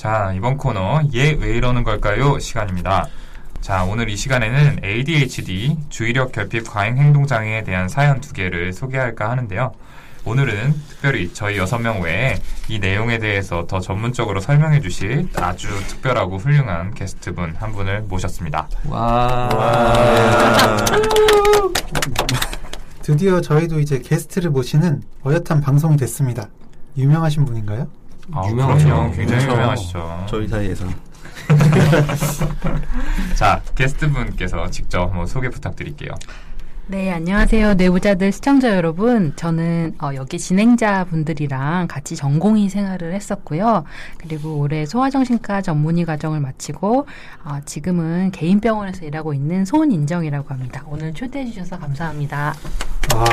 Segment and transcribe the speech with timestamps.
[0.00, 2.38] 자, 이번 코너 얘 왜 이러는 걸까요?
[2.38, 3.06] 시간입니다.
[3.60, 9.28] 자, 오늘 이 시간에는 ADHD, 주의력 결핍 과잉 행동 장애에 대한 사연 두 개를 소개할까
[9.28, 9.74] 하는데요.
[10.24, 12.36] 오늘은 특별히 저희 여섯 명 외에
[12.70, 18.70] 이 내용에 대해서 더 전문적으로 설명해 주실 아주 특별하고 훌륭한 게스트분 한 분을 모셨습니다.
[18.86, 19.50] 와.
[23.02, 26.48] 드디어 저희도 이제 게스트를 모시는 어엿한 방송이 됐습니다.
[26.96, 27.86] 유명하신 분인가요?
[28.32, 29.12] 아, 유명하죠.
[29.14, 29.52] 굉장히 그렇죠.
[29.52, 30.26] 유명하시죠.
[30.28, 30.86] 저희 사이에서
[33.34, 36.12] 자, 게스트분께서 직접 뭐 소개 부탁드릴게요.
[36.86, 37.74] 네, 안녕하세요.
[37.74, 39.32] 뇌부자들 시청자 여러분.
[39.36, 43.84] 저는 어, 여기 진행자 분들이랑 같이 전공의 생활을 했었고요.
[44.18, 47.06] 그리고 올해 소아정신과 전문의 과정을 마치고
[47.44, 50.82] 어, 지금은 개인 병원에서 일하고 있는 손인정이라고 합니다.
[50.88, 52.54] 오늘 초대해 주셔서 감사합니다.
[53.14, 53.24] 아,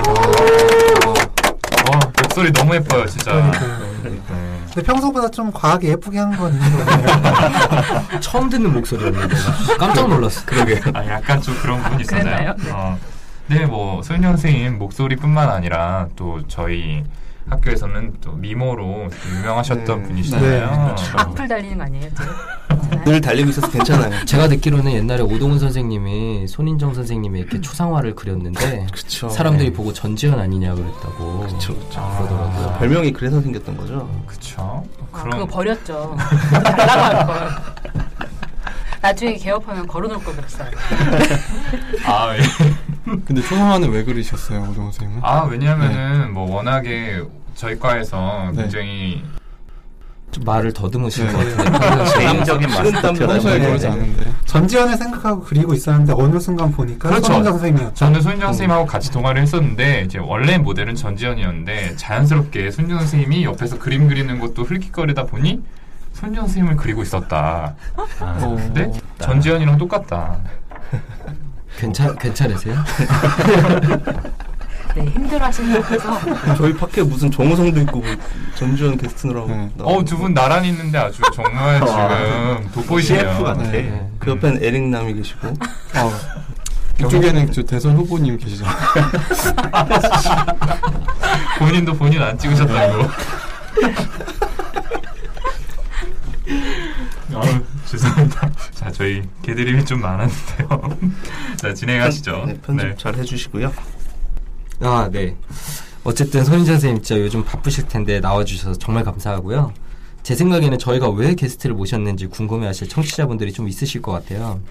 [1.91, 3.33] 와, 목소리 너무 예뻐요, 진짜.
[4.03, 4.11] 네.
[4.73, 8.19] 근데 평소보다 좀 과하게 예쁘게 한 건 있는 것 같아요.
[8.19, 9.35] 처음 듣는 목소리였는데
[9.79, 10.45] 깜짝 놀랐어.
[10.45, 10.79] 그러게.
[10.93, 12.53] 아, 약간 좀 그런 부분이 있었나요?
[12.57, 12.71] 네.
[12.71, 12.97] 어.
[13.47, 17.03] 네, 뭐, 소윤영 선생님 목소리뿐만 아니라 또 저희
[17.49, 20.07] 학교에서는 또 미모로 유명하셨던 네.
[20.07, 20.71] 분이시잖아요.
[20.71, 21.17] 네, 그렇죠.
[21.17, 22.09] 악플 달리는 거 아니에요?
[23.05, 24.11] 늘 달리고 있어서 괜찮아요.
[24.25, 29.29] 제가 듣기로는 옛날에 오동훈 선생님이 손인정 선생님이 이렇게 초상화를 그렸는데 그쵸.
[29.29, 29.75] 사람들이 네.
[29.75, 31.39] 보고 전지현 아니냐 그랬다고.
[31.41, 32.01] 그쵸, 그쵸.
[32.01, 32.77] 아, 그러더라고요.
[32.79, 34.23] 별명이 그래서 생겼던 거죠.
[34.25, 34.83] 그쵸.
[35.11, 36.15] 아, 그거 버렸죠.
[36.63, 37.49] 달라고 할 걸.
[39.01, 40.69] 나중에 개업하면 걸어놓을 걸 그랬어요.
[42.05, 42.41] 아, 예.
[43.25, 45.21] 근데 초상화는 왜 그리셨어요, 오동훈 선생님은?
[45.23, 47.21] 아, 왜냐면은 뭐 워낙에
[47.55, 48.63] 저희 과에서 네.
[48.63, 49.23] 굉장히
[50.29, 51.31] 좀 말을 더듬으신 네.
[51.31, 51.79] 것 같은데.
[51.79, 53.91] 평소에 개인적인 마스터라고 평소에 네, 그러지 네.
[53.93, 54.33] 않은데.
[54.45, 57.27] 전지현을 생각하고 그리고 있었는데 어느 순간 보니까 그렇죠.
[57.27, 57.95] 손인정 선생님이었죠.
[57.95, 64.09] 저는 손윤정 선생님하고 같이 동아를 했었는데 이제 원래 모델은 전지현이었는데 자연스럽게 손윤정 선생님이 옆에서 그림
[64.09, 65.63] 그리는 것도 흘깃거리다 보니
[66.13, 67.75] 손윤정 선생님을 그리고 있었다.
[67.95, 68.55] 아, 어.
[68.57, 70.39] 근데 전지현이랑 똑같다.
[71.77, 72.75] 괜찮 괜찮으세요?
[74.95, 76.55] 네, 힘들어하시는 것 같아서.
[76.55, 78.07] 저희 밖에 무슨 정우성도 있고 뭐
[78.55, 79.47] 전지현 게스트라고.
[79.47, 79.69] 네.
[79.79, 83.31] 어, 두 분 나란히 있는데 아주 정말 지금 돋보이시네요.
[83.33, 83.61] CF 같아.
[83.63, 84.09] 네.
[84.17, 85.47] 그 옆엔 에릭 남이 계시고.
[85.49, 86.11] 어.
[86.99, 88.75] 이쪽에는 저 대선 후보님 계시잖아요.
[91.59, 93.03] 본인도 본인 안 찍으셨다고.
[97.35, 98.49] 아유, 죄송합니다.
[98.73, 99.21] 자, 저희
[99.57, 100.97] 개드림이 좀 많았는데요.
[101.57, 102.43] 자, 진행하시죠.
[102.45, 102.95] 네, 편집 네.
[102.95, 103.73] 잘 해주시고요.
[104.81, 105.35] 아, 네.
[106.03, 109.73] 어쨌든 손인정 선생님 진짜 요즘 바쁘실 텐데 나와주셔서 정말 감사하고요.
[110.21, 114.61] 제 생각에는 저희가 왜 게스트를 모셨는지 궁금해하실 청취자분들이 좀 있으실 것 같아요.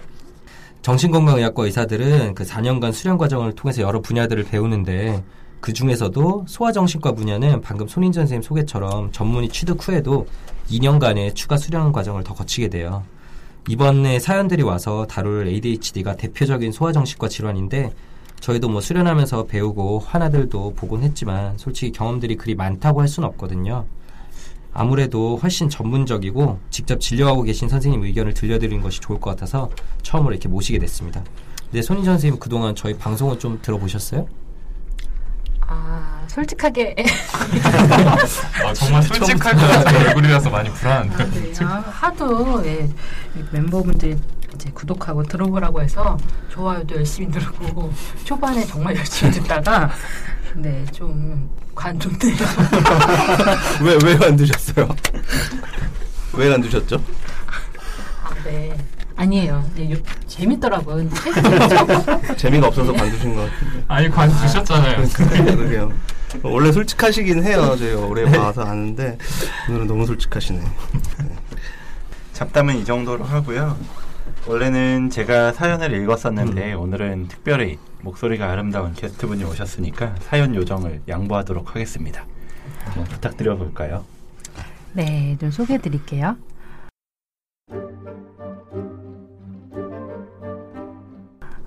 [0.83, 5.21] 정신건강의학과 의사들은 그 4년간 수련 과정을 통해서 여러 분야들을 배우는데
[5.59, 10.27] 그 중에서도 소아정신과 분야는 방금 손인정 선생님 소개처럼 전문의 취득 후에도
[10.69, 13.03] 2년간의 추가 수련 과정을 더 거치게 돼요.
[13.69, 17.91] 이번에 사연들이 와서 다룰 ADHD가 대표적인 소아정신과 질환인데
[18.39, 23.85] 저희도 뭐 수련하면서 배우고 환아들도 보곤 했지만 솔직히 경험들이 그리 많다고 할 수는 없거든요.
[24.71, 29.69] 아무래도 훨씬 전문적이고 직접 진료하고 계신 선생님 의견을 들려드리는 것이 좋을 것 같아서
[30.01, 31.23] 처음으로 이렇게 모시게 됐습니다.
[31.65, 34.27] 근데 손인정 선생님 그동안 저희 방송을 좀 들어보셨어요?
[35.67, 36.95] 아, 솔직하게.
[38.65, 41.25] 아, 정말 솔직할 것 같은 얼굴이라서 많이 아, 불안한데.
[41.31, 41.53] 네.
[41.65, 42.89] 아, 하도 예,
[43.35, 44.17] 이 멤버분들이
[44.55, 46.17] 이제 구독하고 들어보라고 해서
[46.49, 49.89] 좋아요도 열심히 누르고 초반에 정말 열심히 듣다가
[50.55, 52.33] 네, 좀 관종돼요.
[53.83, 54.87] 왜, 왜 안 드셨어요?
[56.33, 57.01] 왜 안 드셨죠?
[59.17, 59.23] 아, 네.
[59.23, 59.63] 아니에요.
[59.75, 59.97] 네, 요-
[60.27, 60.95] 재밌더라고요.
[60.97, 61.15] 근데?
[62.37, 63.83] 재미가 없어서 관두신 것 같은데.
[63.87, 65.07] 아니, 관 두셨잖아요.
[65.07, 65.91] 그러게요.
[66.43, 67.75] 원래 솔직하시긴 해요.
[67.77, 69.17] 저희가 오래 봐서 아는데
[69.69, 70.61] 오늘은 너무 솔직하시네.
[72.33, 73.77] 잡담은 이 정도로 하고요.
[74.45, 76.79] 원래는 제가 사연을 읽었었는데 음.
[76.79, 82.25] 오늘은 특별히 목소리가 아름다운 게스트분이 오셨으니까 사연 요정을 양보하도록 하겠습니다.
[82.85, 84.05] 한번 부탁드려 볼까요?
[84.93, 86.37] 네, 좀 소개해 드릴게요.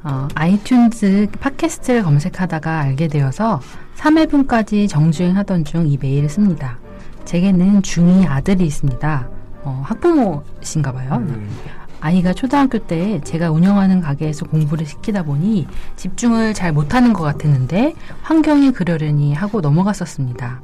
[0.02, 3.60] 어, 아이튠즈 팟캐스트를 검색하다가 알게 되어서
[3.96, 6.78] 3회분까지 정주행하던 중 이 메일을 씁니다.
[7.24, 9.28] 제게는 중2 아들이 있습니다.
[9.62, 11.22] 어, 학부모신가 봐요.
[12.00, 15.66] 아이가 초등학교 때 제가 운영하는 가게에서 공부를 시키다 보니
[15.96, 20.62] 집중을 잘 못하는 것 같았는데 환경이 그러려니 하고 넘어갔었습니다.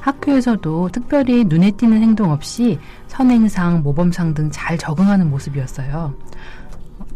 [0.00, 2.78] 학교에서도 특별히 눈에 띄는 행동 없이
[3.08, 6.14] 선행상, 모범상 등 잘 적응하는 모습이었어요.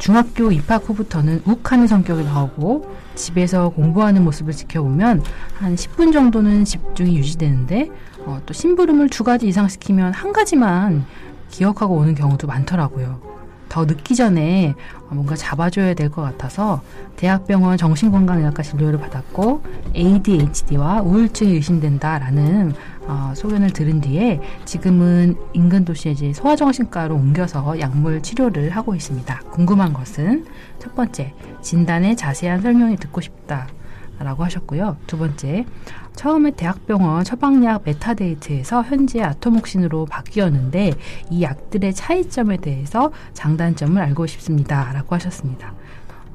[0.00, 5.22] 중학교 입학 후부터는 욱하는 성격이 나오고 집에서 공부하는 모습을 지켜보면
[5.58, 7.90] 한 10분 정도는 집중이 유지되는데
[8.24, 11.04] 어, 또 심부름을 두 가지 이상 시키면 한 가지만
[11.50, 13.20] 기억하고 오는 경우도 많더라고요.
[13.68, 14.74] 더 늦기 전에
[15.10, 16.80] 뭔가 잡아줘야 될 것 같아서
[17.16, 19.62] 대학병원 정신건강의학과 진료를 받았고
[19.94, 22.72] ADHD와 우울증이 의심된다라는
[23.10, 29.40] 어, 소견을 들은 뒤에 지금은 인근 도시에 이제 소아정신과로 옮겨서 약물 치료를 하고 있습니다.
[29.50, 30.46] 궁금한 것은
[30.78, 33.66] 첫 번째 진단의 자세한 설명이 듣고 싶다.
[34.20, 34.98] 라고 하셨고요.
[35.06, 35.64] 두 번째,
[36.14, 40.92] 처음에 대학병원 처방약 메타데이트에서 현재 아토목신으로 바뀌었는데
[41.30, 44.92] 이 약들의 차이점에 대해서 장단점을 알고 싶습니다.
[44.92, 45.72] 라고 하셨습니다.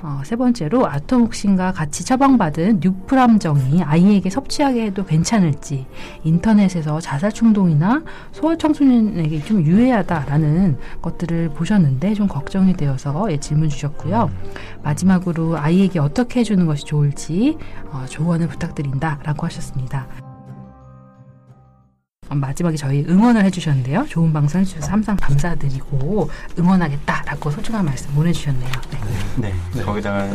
[0.06, 5.88] 어, 세 번째로 아토목신과 같이 처방받은 뉴프람정이 아이에게 섭취하게 해도 괜찮을지
[6.24, 14.30] 인터넷에서 자살 충동이나 소아 청소년에게 좀 유해하다라는 것들을 보셨는데 좀 걱정이 되어서 예, 질문 주셨고요.
[14.84, 17.58] 마지막으로 아이에게 어떻게 해주는 것이 좋을지
[17.90, 20.25] 어, 조언을 부탁드린다라고 하셨습니다.
[22.30, 24.06] 어, 마지막에 저희 응원을 해주셨는데요.
[24.08, 28.72] 좋은 방송 해주셔서 항상 감사드리고 응원하겠다라고 소중한 말씀 보내주셨네요.
[29.38, 29.54] 네.
[29.74, 29.84] 네.
[29.84, 30.30] 거기다가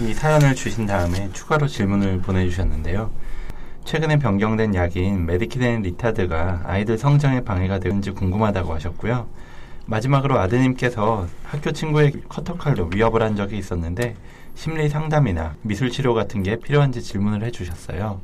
[0.00, 3.10] 이 사연을 주신 다음에 추가로 질문을 보내주셨는데요.
[3.84, 9.26] 최근에 변경된 약인 메디키덴 리타드가 아이들 성장에 방해가 되는지 궁금하다고 하셨고요.
[9.86, 14.14] 마지막으로 아드님께서 학교 친구의 커터칼로 위협을 한 적이 있었는데
[14.54, 18.20] 심리 상담이나 미술 치료 같은 게 필요한지 질문을 해주셨어요.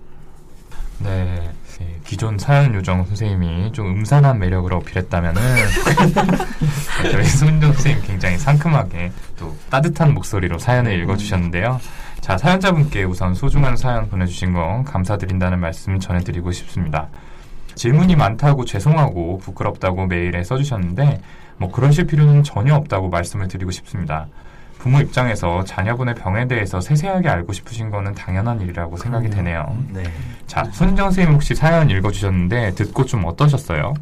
[0.98, 1.54] 네.
[1.80, 5.42] 예, 기존 사연 요정 선생님이 좀 음산한 매력을 어필했다면은
[7.10, 11.80] 저희 손정 선생님 굉장히 상큼하게 또 따뜻한 목소리로 사연을 읽어주셨는데요.
[12.20, 17.08] 자 사연자분께 우선 소중한 사연 보내주신 거 감사드린다는 말씀 전해드리고 싶습니다.
[17.74, 21.20] 질문이 많다고 죄송하고 부끄럽다고 메일에 써주셨는데
[21.56, 24.28] 뭐 그러실 필요는 전혀 없다고 말씀을 드리고 싶습니다.
[24.84, 29.74] 부모 입장에서 자녀분의 병에 대해서 세세하게 알고 싶으신 거는 당연한 일이라고 생각이 되네요.
[29.94, 30.02] 네.
[30.46, 33.94] 자, 손정 선생님 혹시 사연 읽어주셨는데 듣고 좀 어떠셨어요?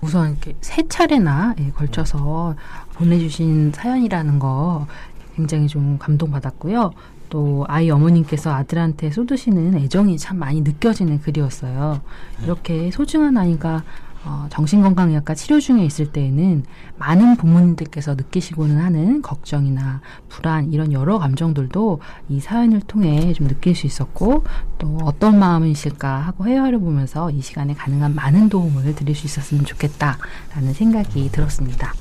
[0.00, 2.56] 우선 이렇게 세 차례나 예, 걸쳐서
[2.94, 4.88] 보내주신 사연이라는 거
[5.36, 6.90] 굉장히 좀 감동받았고요.
[7.30, 12.00] 또 아이 어머님께서 아들한테 쏟으시는 애정이 참 많이 느껴지는 글이었어요.
[12.42, 13.84] 이렇게 소중한 아이가
[14.26, 16.64] 어, 정신건강의학과 치료 중에 있을 때에는
[16.98, 23.86] 많은 부모님들께서 느끼시고는 하는 걱정이나 불안 이런 여러 감정들도 이 사연을 통해 좀 느낄 수
[23.86, 24.42] 있었고
[24.78, 30.72] 또 어떤 마음이실까 하고 회화를 보면서 이 시간에 가능한 많은 도움을 드릴 수 있었으면 좋겠다라는
[30.74, 31.94] 생각이 들었습니다.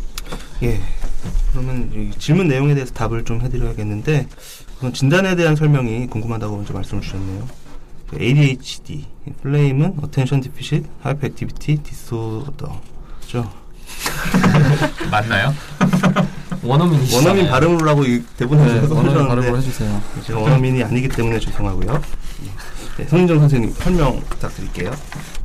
[0.64, 0.80] 예.
[1.52, 4.28] 그러면 이 질문 내용에 대해서 답을 좀 해드려야겠는데
[4.78, 7.65] 우선 진단에 대한 설명이 궁금하다고 먼저 말씀을 주셨네요.
[8.10, 9.06] 그 ADHD,
[9.42, 13.52] 플레임은 Attention Deficit Hyperactivity Disorder죠.
[15.12, 15.54] 맞나요?
[16.64, 20.02] 원어민이 원어민 발음으로 하고 이 대본에 네, 써 원어민 발음으로 해주세요.
[20.24, 22.02] 제가 원어민이 아니기 때문에 죄송하고요.
[22.98, 24.92] 네, 손인정 선생님 설명 부탁드릴게요.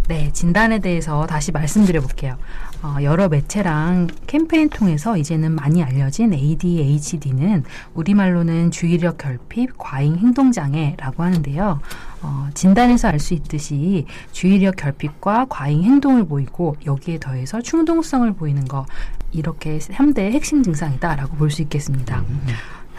[0.08, 2.36] 네, 진단에 대해서 다시 말씀드려 볼게요.
[2.82, 7.64] 어, 여러 매체랑 캠페인 통해서 이제는 많이 알려진 ADHD는
[7.94, 11.80] 우리말로는 주의력 결핍 과잉 행동장애라고 하는데요.
[12.22, 18.86] 어, 진단에서 알 수 있듯이 주의력 결핍과 과잉 행동을 보이고 여기에 더해서 충동성을 보이는 거
[19.32, 22.22] 이렇게 3대 핵심 증상이다라고 볼 수 있겠습니다.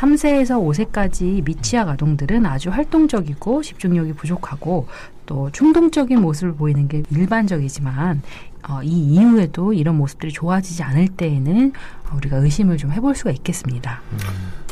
[0.01, 4.87] 3세에서 5세까지 미취학 아동들은 아주 활동적이고 집중력이 부족하고
[5.27, 8.23] 또 충동적인 모습을 보이는 게 일반적이지만
[8.67, 11.73] 어, 이 이후에도 이런 모습들이 좋아지지 않을 때에는
[12.09, 14.01] 어, 우리가 의심을 좀 해볼 수가 있겠습니다.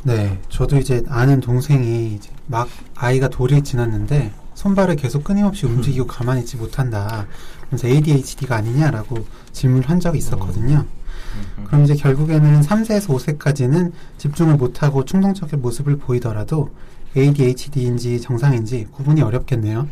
[0.04, 6.42] 네, 저도 이제 아는 동생이 이제 막 아이가 돌이 지났는데 손발을 계속 끊임없이 움직이고 가만히
[6.42, 7.28] 있지 못한다.
[7.68, 10.86] 그래서 ADHD가 아니냐라고 질문을 한 적이 있었거든요.
[11.70, 16.72] 그럼 이제 결국에는 3세에서 5세까지는 집중을 못하고 충동적인 모습을 보이더라도
[17.16, 19.88] ADHD인지 정상인지 구분이 어렵겠네요.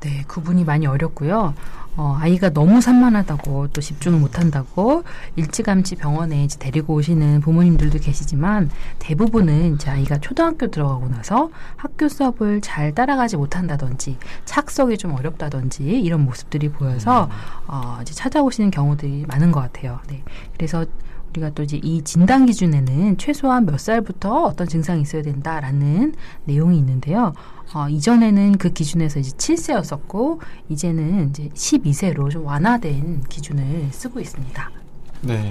[0.00, 1.54] 네, 구분이 많이 어렵고요.
[1.94, 5.04] 어, 아이가 너무 산만하다고 또 집중을 못한다고
[5.36, 12.62] 일찌감치 병원에 이제 데리고 오시는 부모님들도 계시지만 대부분은 이제 아이가 초등학교 들어가고 나서 학교 수업을
[12.62, 17.28] 잘 따라가지 못한다든지 착석이 좀 어렵다든지 이런 모습들이 보여서
[17.68, 20.00] 어, 이제 찾아오시는 경우들이 많은 것 같아요.
[20.08, 20.22] 네,
[20.56, 20.86] 그래서
[21.32, 27.32] 우리가 또 이제 이 진단 기준에는 최소한 몇 살부터 어떤 증상이 있어야 된다라는 내용이 있는데요.
[27.74, 34.81] 어, 이전에는 그 기준에서 이제 7세였었고, 이제는 이제 12세로 좀 완화된 기준을 쓰고 있습니다.
[35.22, 35.50] 네.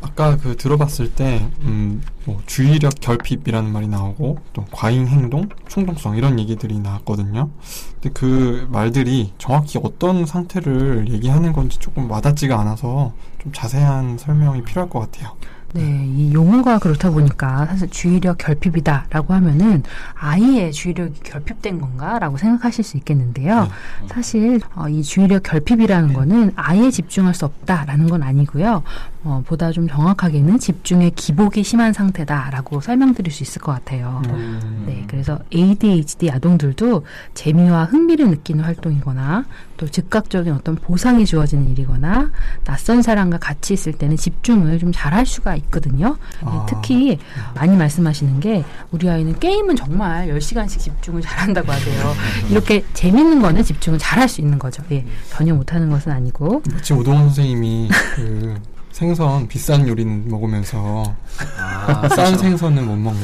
[0.00, 6.38] 아까 그 들어봤을 때, 음, 뭐, 주의력 결핍이라는 말이 나오고, 또 과잉 행동, 충동성, 이런
[6.40, 7.50] 얘기들이 나왔거든요.
[7.94, 14.88] 근데 그 말들이 정확히 어떤 상태를 얘기하는 건지 조금 와닿지가 않아서 좀 자세한 설명이 필요할
[14.88, 15.36] 것 같아요.
[15.76, 19.82] 네, 이 용어가 그렇다 보니까 사실 주의력 결핍이다라고 하면은
[20.14, 23.68] 아이의 주의력이 결핍된 건가라고 생각하실 수 있겠는데요.
[24.08, 28.84] 사실 어, 이 주의력 결핍이라는 거는 아예 집중할 수 없다라는 건 아니고요.
[29.26, 34.22] 어, 보다 좀 정확하게는 집중의 기복이 심한 상태다라고 설명드릴 수 있을 것 같아요.
[34.28, 34.84] 음.
[34.86, 37.04] 네, 그래서 ADHD 아동들도
[37.34, 39.44] 재미와 흥미를 느끼는 활동이거나
[39.78, 42.30] 또 즉각적인 어떤 보상이 주어지는 일이거나
[42.62, 46.16] 낯선 사람과 같이 있을 때는 집중을 좀 잘할 수가 있거든요.
[46.42, 46.66] 네, 아.
[46.68, 47.18] 특히
[47.56, 52.14] 많이 말씀하시는 게 우리 아이는 게임은 정말 10시간씩 집중을 잘한다고 하세요.
[52.48, 54.84] 이렇게 재밌는 거는 집중을 잘할 수 있는 거죠.
[54.92, 56.62] 예, 전혀 못하는 것은 아니고.
[56.80, 58.54] 지금 우동원 선생님이 그
[58.96, 61.14] 생선 비싼 요리는 먹으면서
[61.58, 63.20] 아, 싼 생선은 못 먹는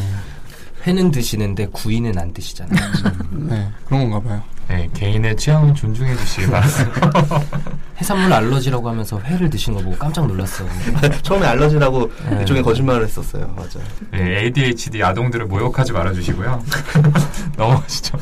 [0.87, 2.91] 회는 드시는데 구이는 안 드시잖아요.
[3.31, 4.43] 네 그런 건가 봐요.
[4.69, 7.41] 네, 개인의 취향은 존중해 주시기 바랍니다.
[7.97, 10.69] 해산물 알러지라고 하면서 회를 드신 거 보고 깜짝 놀랐어요.
[11.23, 12.41] 처음에 알러지라고 네.
[12.41, 13.55] 일종의 거짓말을 했었어요.
[13.57, 13.89] 맞아요.
[14.11, 16.63] 네, ADHD 아동들을 모욕하지 말아주시고요.
[17.57, 18.19] 넘어가시죠.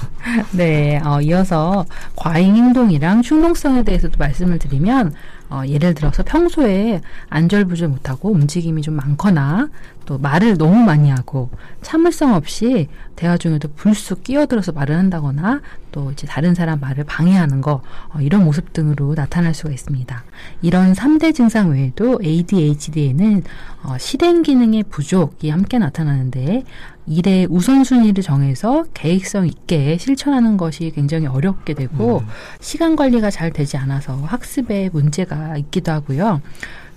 [0.52, 5.14] 네, 어, 이어서 과잉 행동이랑 충동성에 대해서도 말씀을 드리면
[5.50, 9.68] 어, 예를 들어서 평소에 안절부절 못하고 움직임이 좀 많거나
[10.06, 11.50] 또 말을 너무 많이 하고
[11.82, 15.60] 참을성 없이 대화 중에도 불쑥 끼어들어서 말을 한다거나
[15.92, 17.82] 또 이제 다른 사람 말을 방해하는 거
[18.14, 20.24] 어, 이런 모습 등으로 나타날 수가 있습니다.
[20.62, 23.42] 이런 3대 증상 외에도 ADHD에는
[23.82, 26.64] 어, 실행 기능의 부족이 함께 나타나는데
[27.10, 32.22] 일의 우선순위를 정해서 계획성 있게 실천하는 것이 굉장히 어렵게 되고
[32.60, 36.40] 시간 관리가 잘 되지 않아서 학습에 문제가 있기도 하고요.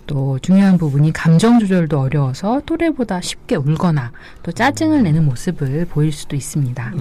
[0.06, 4.12] 또 중요한 부분이 감정 조절도 어려워서 또래보다 쉽게 울거나
[4.44, 6.94] 또 짜증을 내는 모습을 보일 수도 있습니다.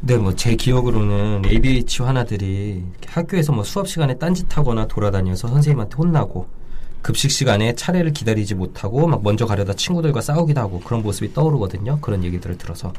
[0.00, 6.48] 네, 뭐 제 기억으로는 ADH 환아들이 학교에서 뭐 수업 시간에 딴짓하거나 돌아다녀서 선생님한테 혼나고
[7.02, 11.98] 급식 시간에 차례를 기다리지 못하고 막 먼저 가려다 친구들과 싸우기도 하고 그런 모습이 떠오르거든요.
[12.00, 12.92] 그런 얘기들을 들어서.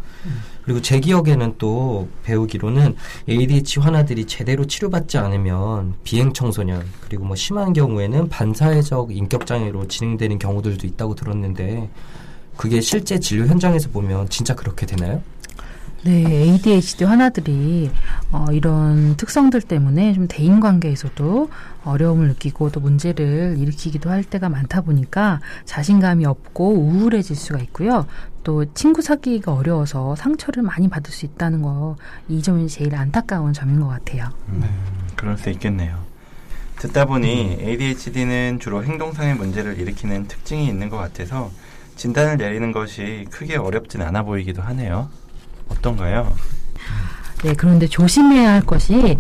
[0.64, 2.96] 그리고 제 기억에는 또 배우기로는
[3.30, 10.38] ADH 환아들이 제대로 치료받지 않으면 비행 청소년 그리고 뭐 심한 경우에는 반사회적 인격 장애로 진행되는
[10.38, 11.90] 경우들도 있다고 들었는데
[12.58, 15.22] 그게 실제 진료 현장에서 보면 진짜 그렇게 되나요?
[16.06, 17.90] 네, ADHD 환아들이
[18.32, 21.50] 어, 이런 특성들 때문에 좀 대인 관계에서도
[21.86, 28.06] 어려움을 느끼고 또 문제를 일으키기도 할 때가 많다 보니까 자신감이 없고 우울해질 수가 있고요.
[28.44, 31.96] 또 친구 사귀기가 어려워서 상처를 많이 받을 수 있다는 거
[32.28, 34.30] 이 점이 제일 안타까운 점인 것 같아요.
[35.16, 35.98] 그럴 수 있겠네요.
[36.80, 41.50] 듣다 보니 ADHD는 주로 행동상의 문제를 일으키는 특징이 있는 것 같아서
[41.96, 45.10] 진단을 내리는 것이 크게 어렵진 않아 보이기도 하네요.
[45.70, 46.34] 어떤가요?
[47.44, 49.18] 네, 그런데 조심해야 할 것이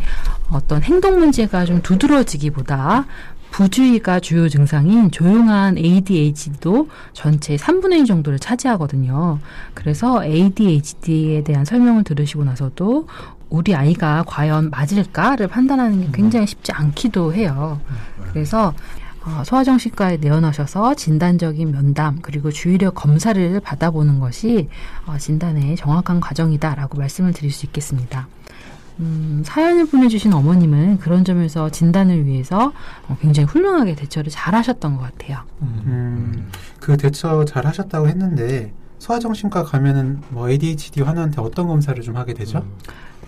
[0.49, 3.05] 어떤 행동 문제가 좀 두드러지기보다
[3.51, 9.39] 부주의가 주요 증상인 조용한 ADHD도 전체의 3분의 1 정도를 차지하거든요.
[9.75, 13.07] 그래서 ADHD에 대한 설명을 들으시고 나서도
[13.49, 17.79] 우리 아이가 과연 맞을까를 판단하는 게 굉장히 쉽지 않기도 해요.
[18.31, 18.73] 그래서 어,
[19.45, 24.69] 소아정신과에 내원하셔서 진단적인 면담 그리고 주의력 검사를 받아보는 것이
[25.05, 28.27] 어, 진단의 정확한 과정이다라고 말씀을 드릴 수 있겠습니다.
[28.99, 32.73] 음, 사연을 보내주신 어머님은 그런 점에서 진단을 위해서
[33.07, 35.39] 어, 굉장히 훌륭하게 대처를 잘 하셨던 것 같아요.
[35.61, 36.49] 음,
[36.79, 42.65] 그 대처 잘 하셨다고 했는데 소아정신과 가면은 뭐 ADHD 환우한테 어떤 검사를 좀 하게 되죠?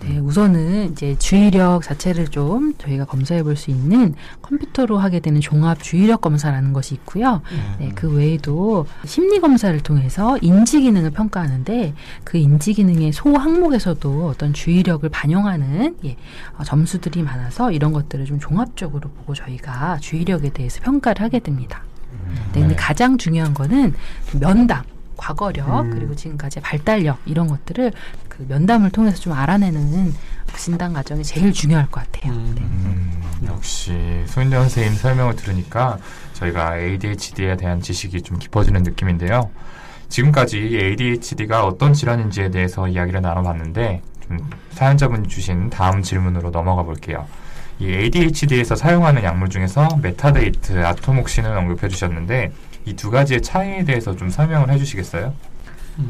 [0.00, 5.82] 네, 우선은 이제 주의력 자체를 좀 저희가 검사해 볼 수 있는 컴퓨터로 하게 되는 종합
[5.82, 7.40] 주의력 검사라는 것이 있고요.
[7.78, 14.52] 네, 그 외에도 심리 검사를 통해서 인지 기능을 평가하는데 그 인지 기능의 소 항목에서도 어떤
[14.52, 16.16] 주의력을 반영하는 예,
[16.58, 21.82] 어, 점수들이 많아서 이런 것들을 좀 종합적으로 보고 저희가 주의력에 대해서 평가를 하게 됩니다.
[22.52, 23.94] 네, 근데 가장 중요한 거는
[24.38, 24.84] 면담.
[25.16, 25.90] 과거력 음.
[25.90, 27.92] 그리고 지금까지 발달력 이런 것들을
[28.28, 30.14] 그 면담을 통해서 좀 알아내는
[30.56, 32.32] 진단 과정이 제일 중요할 것 같아요.
[32.32, 32.60] 네.
[32.62, 35.98] 음, 역시 손인정 선생님 설명을 들으니까
[36.34, 39.50] 저희가 ADHD에 대한 지식이 좀 깊어지는 느낌인데요.
[40.08, 44.38] 지금까지 ADHD가 어떤 질환인지에 대해서 이야기를 나눠봤는데 좀
[44.70, 47.26] 사연자분이 주신 다음 질문으로 넘어가 볼게요.
[47.78, 52.52] 이 ADHD에서 사용하는 약물 중에서 메타데이트, 아토목신을 언급해 주셨는데
[52.86, 55.34] 이 두 가지의 차이에 대해서 좀 설명을 해주시겠어요?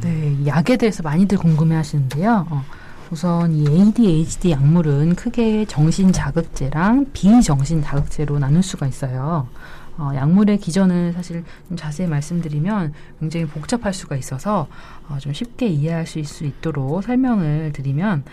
[0.02, 2.46] 네, 이 약에 대해서 많이들 궁금해 하시는데요.
[2.50, 2.64] 어,
[3.10, 9.48] 우선 이 ADHD 약물은 크게 정신 자극제랑 비정신 자극제로 나눌 수가 있어요.
[9.98, 14.66] 어, 약물의 기전을 사실 좀 자세히 말씀드리면 굉장히 복잡할 수가 있어서
[15.08, 18.24] 어, 좀 쉽게 있- 수 있도록 설명을 드리면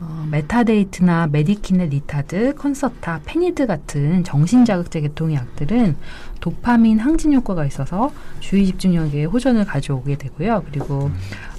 [0.00, 5.96] 어, 메타데이트나 메디키넷 리타드, 콘서타, 페니드 같은 정신자극제 계통의 약들은
[6.40, 10.64] 도파민 항진 효과가 있어서 주의 집중력에 호전을 가져오게 되고요.
[10.70, 11.10] 그리고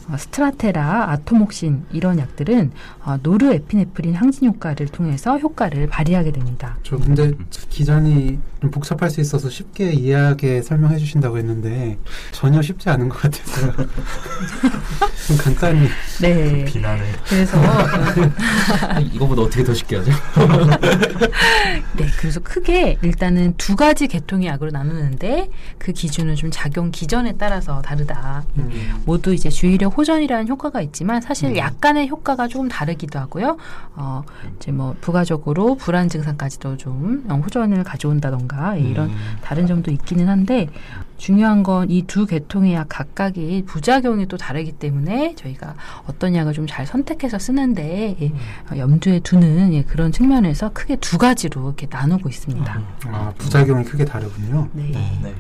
[0.10, 2.72] 어, 스트라테라, 아토목신 이런 약들은
[3.06, 6.78] 어, 노르에피네프린 항진 효과를 통해서 효과를 발휘하게 됩니다.
[6.82, 7.34] 저 근데
[7.70, 11.98] 기전이 좀 복잡할 수 있어서 쉽게 이해하게 설명해 주신다고 했는데
[12.32, 13.74] 전혀 쉽지 않은 것 같아서요.
[15.28, 15.88] 좀 간단히
[16.22, 16.64] 네.
[16.66, 17.58] 비난을 그래서
[19.02, 20.12] 이거보다 어떻게 더 쉽게 하죠?
[21.98, 25.50] 네, 그래서 크게 일단은 두 가지 계통의 약으로 나누는데
[25.80, 28.44] 그 기준은 좀 작용 기전에 따라서 다르다.
[28.58, 31.58] 음, 모두 이제 주의력 호전이라는 효과가 있지만 사실 음.
[31.58, 33.58] 약간의 효과가 조금 다르기도 하고요.
[33.96, 34.24] 어,
[34.58, 40.68] 이제 뭐 부가적으로 불안 증상까지도 좀 호전을 가져온다던가 예, 이런 다른 점도 있기는 한데
[41.18, 45.76] 중요한 건 이두 계통의 약 각각의 부작용이 또 다르기 때문에 저희가
[46.08, 48.32] 어떤 약을 좀 잘 선택해서 쓰는데 예,
[48.72, 52.82] 어, 염두에 두는 예, 그런 측면에서 크게 두 가지로 이렇게 나누고 있습니다.
[53.08, 54.70] 아, 부작용이 크게 다르군요.
[54.74, 54.92] 네.
[55.22, 55.34] 네.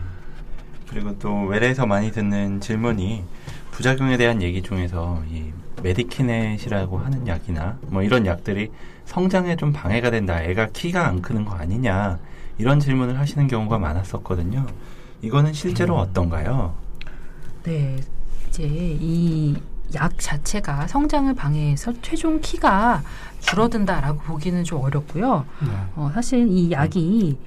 [0.89, 3.23] 그리고 또 외래에서 많이 듣는 질문이
[3.71, 5.51] 부작용에 대한 얘기 중에서 이
[5.83, 8.69] 메디키넷이라고 하는 약이나 뭐 이런 약들이
[9.05, 10.43] 성장에 좀 방해가 된다.
[10.43, 12.19] 애가 키가 안 크는 거 아니냐.
[12.61, 14.67] 이런 질문을 하시는 경우가 많았었거든요.
[15.23, 16.75] 이거는 실제로 어떤가요?
[17.63, 17.97] 네,
[18.47, 19.55] 이제 이
[19.93, 23.03] 약 자체가 성장을 방해해서 최종 키가
[23.39, 25.45] 줄어든다라고 보기는 좀 어렵고요.
[25.61, 25.67] 네.
[25.95, 27.37] 어, 사실 이 약이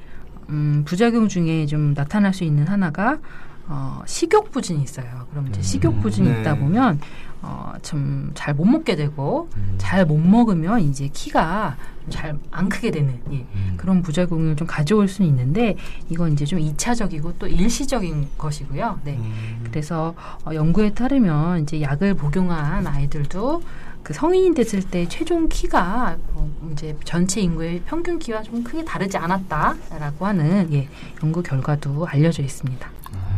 [0.50, 3.18] 음, 부작용 중에 좀 나타날 수 있는 하나가
[3.66, 5.06] 어, 식욕 부진이 있어요.
[5.30, 6.40] 그럼 이제 식욕 부진이 네.
[6.40, 7.00] 있다 보면
[7.44, 9.48] 어, 좀 잘 못 먹게 되고
[9.78, 11.76] 잘못 먹으면 이제 키가
[12.08, 13.46] 잘 안 크게 되는 예,
[13.76, 15.76] 그런 부작용을 좀 가져올 수는 있는데
[16.08, 19.00] 이건 이제 좀 이차적이고 또 일시적인 것이고요.
[19.04, 19.18] 네.
[19.64, 23.62] 그래서 어, 연구에 따르면 이제 약을 복용한 아이들도
[24.02, 29.16] 그 성인이 됐을 때 최종 키가 어, 이제 전체 인구의 평균 키와 좀 크게 다르지
[29.16, 30.88] 않았다라고 하는 예,
[31.22, 32.86] 연구 결과도 알려져 있습니다.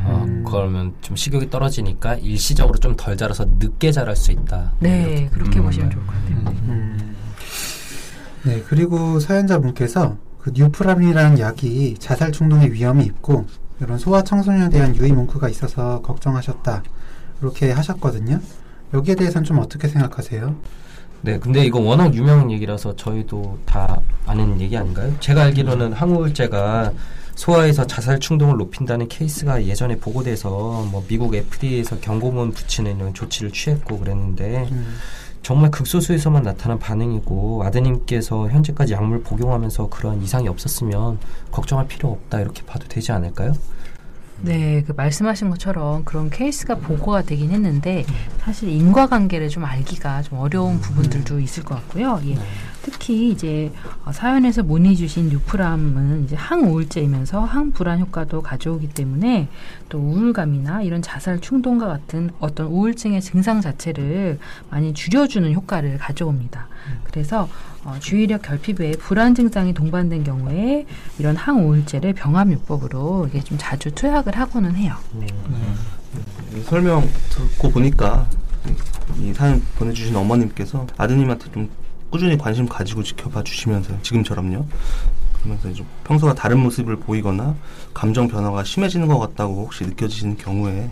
[0.06, 0.44] 어, 음.
[0.46, 4.72] 그러면 좀 식욕이 떨어지니까 일시적으로 좀 덜 자라서 늦게 자랄 수 있다.
[4.80, 5.64] 네, 그렇게 음.
[5.64, 6.36] 보시면 좋을 것 같아요.
[6.68, 7.16] 음.
[8.44, 13.46] 네, 그리고 사연자분께서 그 뉴프람이라는 약이 자살 충동의 위험이 있고
[13.80, 16.82] 이런 소아 청소년에 대한 유의 문구가 있어서 걱정하셨다.
[17.42, 18.40] 이렇게 하셨거든요.
[18.94, 20.54] 여기에 대해서는 좀 어떻게 생각하세요?
[21.22, 25.12] 네, 근데 이거 워낙 유명한 얘기라서 저희도 다 아는 얘기 아닌가요?
[25.18, 26.92] 제가 알기로는 항우울제가
[27.36, 33.98] 소아에서 자살 충동을 높인다는 케이스가 예전에 보고돼서 뭐 미국 FDA에서 경고문 붙이는 이런 조치를 취했고
[33.98, 34.96] 그랬는데 음,
[35.42, 41.18] 정말 극소수에서만 나타난 반응이고 아드님께서 현재까지 약물 복용하면서 그런 이상이 없었으면
[41.52, 43.52] 걱정할 필요 없다 이렇게 봐도 되지 않을까요?
[44.40, 48.04] 네, 그 말씀하신 것처럼 그런 케이스가 보고가 되긴 했는데
[48.40, 52.20] 사실 인과관계를 좀 알기가 좀 어려운 부분들도 있을 것 같고요.
[52.26, 52.36] 예.
[53.06, 53.72] 특히 이제
[54.04, 59.46] 어, 사연에서 문의 주신 뉴프람은 이제 항우울제이면서 항불안 효과도 가져오기 때문에
[59.88, 64.40] 또 우울감이나 이런 자살 충동과 같은 어떤 우울증의 증상 자체를
[64.70, 66.66] 많이 줄여주는 효과를 가져옵니다.
[67.04, 67.48] 그래서
[67.84, 70.84] 어, 주의력 결핍 외에 불안 증상이 동반된 경우에
[71.20, 74.96] 이런 항우울제를 병합요법으로 이게 좀 자주 투약을 하고는 해요.
[76.56, 78.26] 이 설명 듣고 보니까
[79.20, 81.70] 이 사연 보내주신 어머님께서 아드님한테 좀
[82.16, 84.64] 꾸준히 관심 가지고 지켜봐 주시면서 지금처럼요.
[85.34, 87.54] 그러면서 이제 평소와 다른 모습을 보이거나
[87.92, 90.88] 감정 변화가 심해지는 것 같다고 혹시 느껴지시는 경우에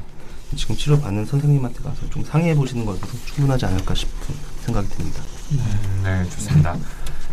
[0.54, 5.22] 지금 치료받는 선생님한테 가서 좀 상의해 보시는 것도 충분하지 않을까 싶은 생각이 듭니다.
[6.02, 6.76] 네, 좋습니다.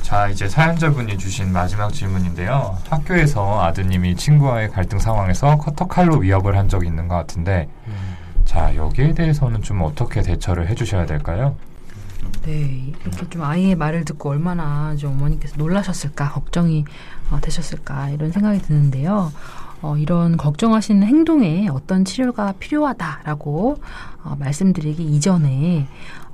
[0.01, 2.77] 자, 이제 사연자분이 주신 마지막 질문인데요.
[2.89, 7.67] 학교에서 아드님이 친구와의 갈등 상황에서 커터칼로 위협을 한 적이 있는 것 같은데,
[8.45, 11.57] 자, 여기에 대해서는 좀 어떻게 대처를 해주셔야 될까요?
[12.43, 16.85] 네, 이렇게 좀 아이의 말을 듣고 얼마나 좀 어머니께서 놀라셨을까, 걱정이
[17.29, 19.31] 어, 되셨을까 이런 생각이 드는데요.
[19.81, 23.77] 어, 이런 걱정하시는 행동에 어떤 치료가 필요하다라고
[24.23, 25.87] 어, 말씀드리기 이전에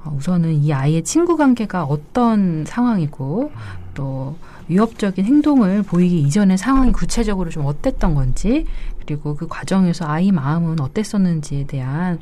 [0.04, 3.52] 어, 우선은 이 아이의 친구 관계가 어떤 상황이고
[3.94, 4.38] 또
[4.70, 8.66] 위협적인 행동을 보이기 이전의 상황이 구체적으로 좀 어땠던 건지
[9.08, 12.20] 그리고 그 과정에서 아이 마음은 어땠었는지에 대한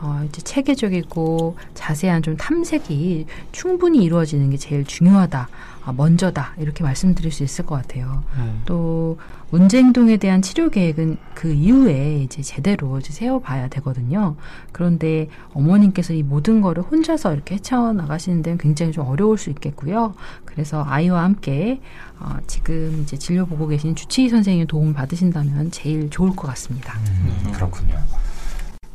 [0.00, 5.48] 어, 이제 체계적이고 자세한 좀 탐색이 충분히 이루어지는 게 제일 중요하다,
[5.84, 8.22] 아, 먼저다 이렇게 말씀드릴 수 있을 것 같아요.
[8.36, 8.62] 음.
[8.64, 9.18] 또
[9.50, 14.36] 문제 행동에 대한 치료 계획은 그 이후에 이제 제대로 이제 세워봐야 되거든요.
[14.70, 20.14] 그런데 어머님께서 이 모든 거를 혼자서 이렇게 헤쳐 나가시는 데는 굉장히 좀 어려울 수 있겠고요.
[20.44, 21.80] 그래서 아이와 함께
[22.20, 26.94] 어, 지금 이제 진료 보고 계신 주치의 선생님의 도움을 받으신다면 제일 좋을 것 같습니다.
[26.98, 27.98] 음, 그렇군요.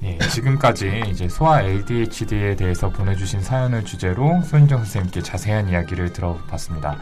[0.04, 6.98] 예, 지금까지 이제 소아 ADHD에 대해서 보내주신 사연을 주제로 소인정 선생님께 자세한 이야기를 들어봤습니다.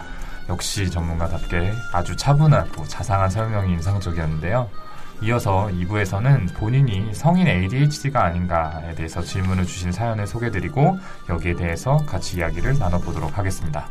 [0.49, 4.69] 역시 전문가답게 아주 차분하고 자상한 설명이 인상적이었는데요.
[5.23, 10.97] 이어서 2부에서는 본인이 성인 ADHD가 아닌가에 대해서 질문을 주신 사연을 소개드리고
[11.29, 13.87] 여기에 대해서 같이 이야기를 나눠보도록 하겠습니다.